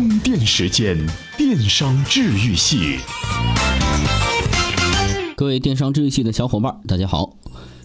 [0.00, 0.96] 充电时间，
[1.36, 3.00] 电商治愈系。
[5.36, 7.36] 各位电商治愈系的小伙伴，大家好。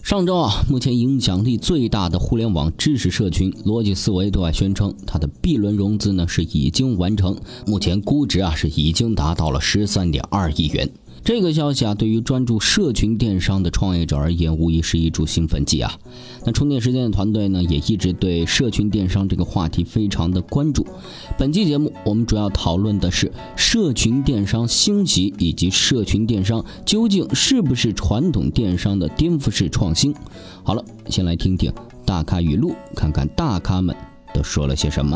[0.02, 10.90] 上周啊，目前影响力最大的互联网知识社群逻辑思维对外宣称，它的 B 轮融资呢是已经完成，目前估值啊是已经达到了十三点二亿元。
[11.26, 15.92] 这个消息啊，对于专注社群电商的创业者而言，无疑是一株兴奋剂啊。
[16.44, 20.86] 那充电时间的团队呢，也一直对社群电商这个话题非常的关注。
[21.36, 30.14] 本期节目，我们主要讨论的是社群电商兴起以及社群电商究竟是不是传统电商的颠覆式创新。
[30.62, 31.72] 好了，先来听听
[32.04, 33.96] 大咖语录，看看大咖们
[34.32, 35.15] 都说了些什么。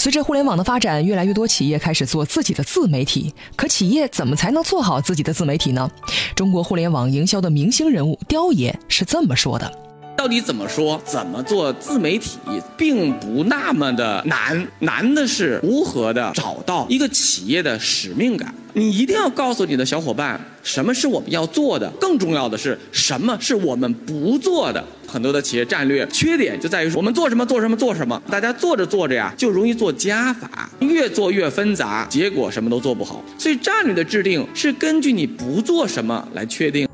[0.00, 3.30] 随着互联网的发展，越来越多企业开始做自己的自媒体。
[3.54, 5.90] 可企业怎么才能做好自己的自媒体呢？
[6.34, 9.70] 中国互联网营销的明星人物刁爷是这么说的：
[10.16, 10.98] 到底怎么说？
[11.04, 12.38] 怎么做自媒体，
[12.78, 18.54] 并不那么的难，难的是如何的找到一个企业的使命感。
[18.72, 24.84] 你一定要告诉你的小伙伴，什么是我们要做的，更重要的是什么是我们不做的。
[25.06, 33.22] 很多的企业战略缺点就在于我们做什么做什么做什么，大家做着做着呀，就容易做加法，越做越纷杂，结果什么都做不好。
[33.36, 36.88] 所以战略的制定是根据你不做什么来确定。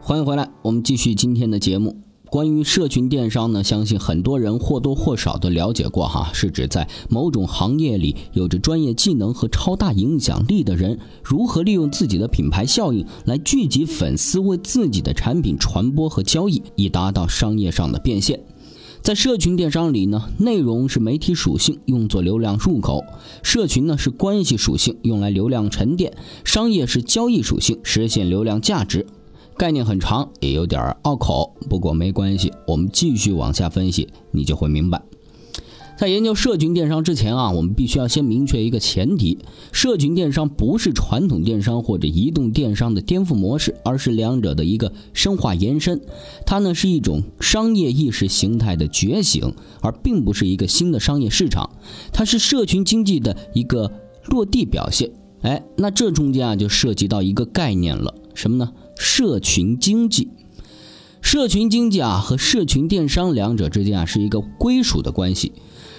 [0.00, 2.07] 欢迎回来，我们继续今天的节目。
[2.30, 18.40] 关于社群电商呢，相信很多人或多或少的了解过哈，是指在某种行业里有着专业技能和超大影响力的人，如何利用自己的品牌效应来聚集粉丝，为自己的产品传播和交易，以达到商业上的变现。
[19.00, 23.04] 在社群电商里呢，内容是媒体属性，用作流量入口；
[23.42, 26.12] 社群呢是关系属性，用来流量沉淀；
[26.44, 29.06] 商业是交易属性，实现流量价值。
[29.58, 35.02] 概念很长，也有点拗口，不过没关系，我们继续往下分析，你就会明白。
[35.98, 39.36] 在研究社群电商之前啊，我们必须要先明确一个前提：
[39.72, 46.00] 社群电商不是传统电商或者移动电商的颠覆模式，而是两者的一个深化延伸。
[46.46, 51.68] 它呢是一种商业意识形态的觉醒，而并不是一个新的商业市场。
[52.12, 53.90] 它是社群经济的一个
[54.26, 55.10] 落地表现。
[55.42, 58.72] 哎，那这中间啊就涉及到一个概念了，什么呢？
[58.98, 60.28] 社群经济，
[61.22, 65.52] 社群经济啊和社群电商两者之间啊是一个归属的关系。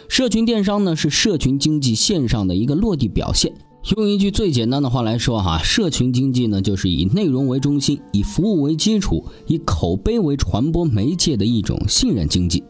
[0.09, 3.53] 社群电商呢是社群经济线上的一个落地表现。
[3.95, 12.63] 用一句最简单的话来说哈，社群经济呢就是以内容为中心，以服务为基础，以口碑为传播媒介的一种信任经济。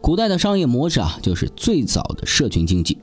[0.00, 2.98] 古代的商业模式啊就是最早的社群经济。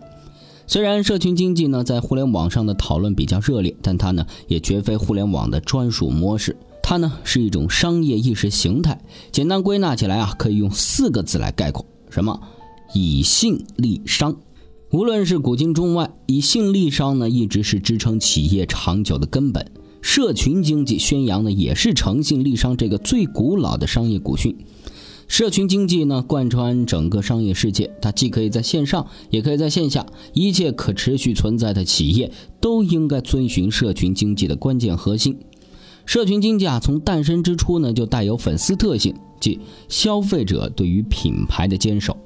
[0.67, 6.57] 虽然社群经济呢在互联网上的讨论比较热烈，但它呢也绝非互联网的专属模式。
[6.83, 9.01] 它呢是一种商业意识形态，
[9.31, 12.39] 简单归纳起来啊，可以用四个字来概括：什么？
[12.93, 14.35] 以信立商。
[14.91, 19.65] 无论是古今中外，以信立商呢，一直是支撑企业长久的根本。
[20.01, 24.55] 社群经济宣扬的也是诚信立商这个最古老的商业古训。
[25.29, 30.05] 社群经济呢，贯穿整个商业世界，它既可以在线上，也可以在线下。
[30.33, 35.39] 一切可持续存在的企业都应该遵循社群经济的关键核心。
[36.05, 42.17] 社群经济啊，从诞生之初呢，就带有粉丝特性，即消费者对于品牌的坚守。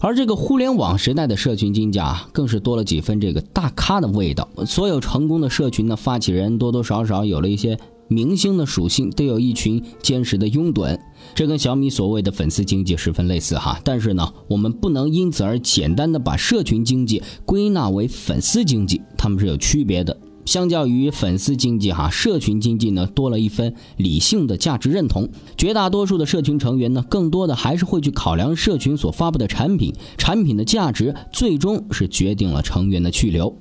[0.00, 4.48] 而这个互联网时代的社群经济啊，更是多了几分这个大咖的味道。
[4.64, 10.96] 所有成功的社群的发起人，多多少少有了一些明星的属性，都有一群坚实的拥趸。
[11.34, 13.80] 这跟小米所谓的粉丝经济十分类似哈。
[13.82, 20.16] 但是呢，我们不能因此而简单的把社群经济归纳为粉丝经济，它们是有区别的。
[20.48, 25.28] 相较于粉丝经济，哈，社群经济呢多了一分理性的价值认同。
[25.58, 33.54] 绝大多数的社群成员呢，更多的还是会去考量社群所发布的产品，产品的价值最终是决定了成员的去留。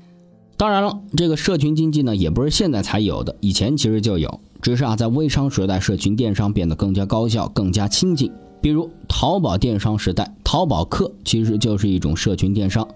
[0.56, 8.32] 当然了，这个社群经济呢，也不是现在才有的，以前其实就有，只是啊，在微商时代，社群电商变得更加高效、更加亲近。
[8.62, 12.88] 比如淘宝电商时代，淘宝客其实就是一种社群电商。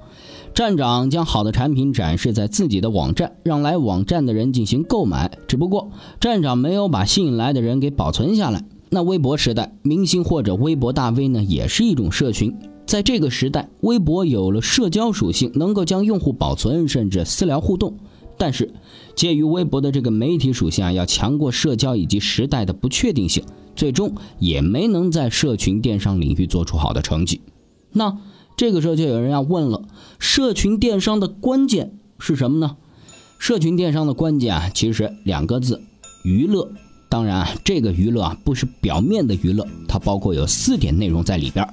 [0.53, 5.31] 站长将好的产品展示在自己的网站，让来网站的人进行购买。
[5.47, 8.65] 只不过站长没有把吸引来的人给保存下来。
[8.89, 12.53] 那微博时代，明星或者微博大 V 呢，也是一种社群。
[12.85, 17.95] 在这个时代，微博有了社交属性，能够将用户保存，甚至私聊互动。
[18.37, 18.73] 但是，
[19.15, 23.41] 介于微博的这个媒体属性啊，要强过社交以及时代的不确定性，
[23.73, 27.39] 最终也没能在社群电商领域做出好的成绩。
[27.93, 28.17] 那？
[28.57, 29.83] 这个时候就有人要问了：
[30.19, 32.77] 社群电商的关键是什么呢？
[33.39, 35.81] 社群电商的关键啊，其实两个字：
[36.23, 36.71] 娱乐。
[37.09, 41.67] 当然啊，这个娱乐啊不是表面的娱乐，它包括有四点内容在里边。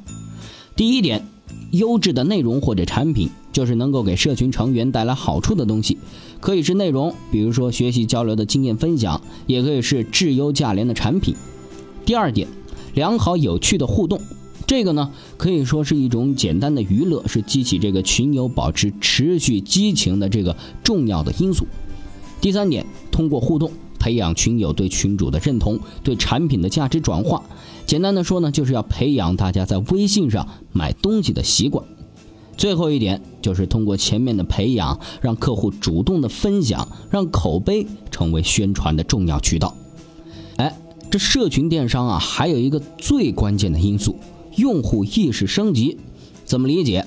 [0.75, 1.25] 第一点，
[1.73, 5.99] 优质的内容或者产品，就是能够给社群成员带来好处的东西，
[6.41, 11.37] 可以是内容，比如说学习交流的经验分享，也可以是质优价廉的产品。
[12.05, 12.49] 第二点，
[12.95, 14.21] 良好有趣的互动，
[14.69, 20.55] 这个呢可以说是一种简单的娱乐，是激起这个群友保持持续激情的这个
[20.85, 21.67] 重要的因素。
[22.39, 27.43] 第三点，通过互动培养群友对群主的认同，对产品的价值转化。
[27.87, 31.83] 简单的说呢，就是要培养大家在微信上买东西的习惯。
[32.59, 39.75] 最后一点就是通过前面的培养，让客户主动的分享，让口碑成为宣传的重要渠道。
[40.57, 40.79] 哎，
[41.11, 44.17] 这社群电商啊，还有一个最关键的因素，
[44.59, 45.97] 用户意识升级。
[46.45, 47.07] 怎么理解？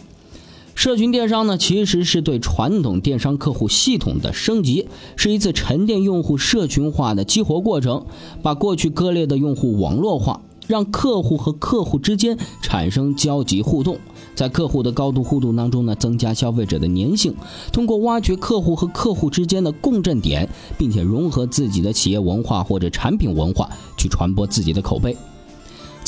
[0.74, 8.06] 社群电商呢，其实是对传统电商客户系统的升级，是一次沉淀用户社群化的激活过程，
[8.42, 10.42] 把过去割裂的用户网络化。
[10.68, 13.97] 让客户和客户之间产生交集互动，
[14.36, 17.36] 在客户的高度互动当中呢，增加消费者的粘性。
[17.74, 20.47] 通过挖掘客户和客户之间的共振点，
[20.77, 25.18] 并且融合自己的企业文化或者产品文化，去传播自己的口碑。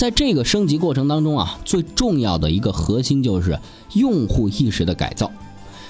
[0.04, 3.58] 在这个升级过程当中啊，最重要的一个核心就是
[3.94, 5.32] 用户意识的改造，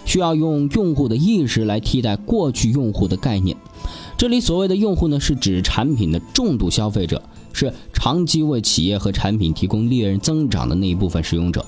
[0.06, 3.58] 需要用用户的意识来替代过去用户的概念。
[4.16, 7.24] 这里所谓的用户呢，是指产品的重度消费者。
[7.54, 11.66] 是长期为企业和产品提供利润增长的那一部分使用者，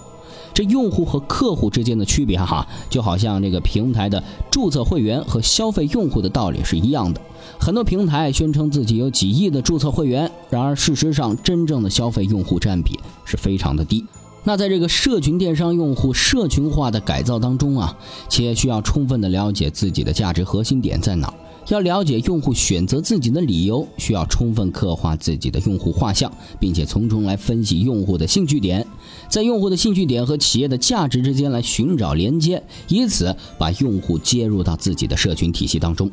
[0.56, 7.20] 这用户和客户之间的区别哈，就好像这个平台的注册会员和消费用户的道理是一样的。
[7.60, 14.06] 很多平台宣称自己有几亿的注册会员，然而事实上真正的消费用户占比是非常的低。
[14.46, 17.98] 那在这个社群电商用户社群化的改造当中啊，
[18.30, 21.34] 企业需要充分的了解自己的价值核心点在哪儿。
[21.70, 28.86] 要了解用户选择自己的理由，需要充分刻画自己的用户画像，并且从中来分析用户的兴趣点，
[29.30, 36.10] 在用户的兴趣点和企业的价值之间来寻找连接，以此把用户接入到自己的社群体系当中。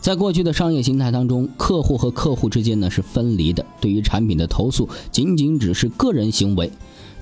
[0.00, 6.70] 在过去的商业形态当中，客户和客户之间呢是分离的，对于产品的投诉仅仅只是个人行为。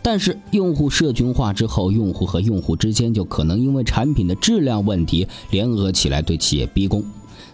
[0.02, 7.04] 但是用户社群化之后，用户和用户之间就可能因为产品的质量问题联合起来对企业逼宫。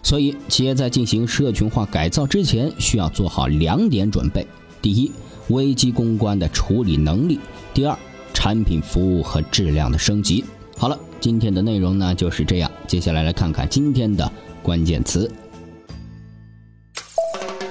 [0.01, 4.47] 所以，企业在进行社群化改造之前，需要做好两点准备：
[4.81, 5.11] 第一，
[5.49, 7.37] 危机公关的处理能力；
[7.73, 7.97] 第二，
[8.33, 10.43] 产品服务和质量的升级。
[10.77, 12.71] 好了，今天的内容呢就是这样。
[12.87, 14.31] 接下来来看看今天的
[14.63, 15.29] 关键词。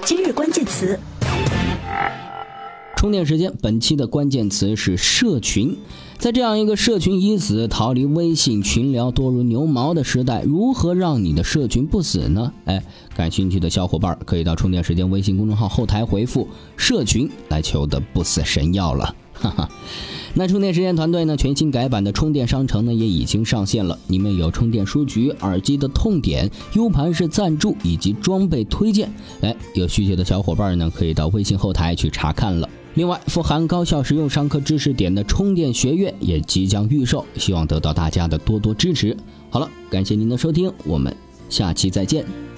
[0.05, 0.99] 今日关键词。
[2.99, 5.77] 充电时间，本期的关键词是社群。
[6.19, 12.53] 在这样一个社群已死、逃离微信群聊多如牛毛的时代，如何让你的社群不死呢？
[12.65, 12.83] 哎，
[13.15, 19.15] 感兴趣的小伙伴可以到充电时间微信公众号后台回复“社群”来求得不死神药了。
[19.41, 19.69] 哈哈，
[20.35, 21.37] 那充电时间团队呢？
[21.37, 29.13] 全新改版的充电商城呢也已经上线了，里面有充电书局、耳机的痛点、U 盘式赞助以及装备推荐。
[29.41, 32.69] 哎，有需求的小伙伴呢可以到微信后台去查看了。
[32.95, 39.17] 另外，富含高效实用上课知识点的充电学院也即将预售，希望得到大家的多多支持。
[39.51, 41.15] 好了，感谢您的收听，我们
[41.49, 42.58] 下期再见。